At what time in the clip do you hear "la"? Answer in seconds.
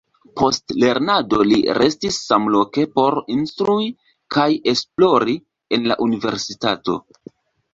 5.93-5.99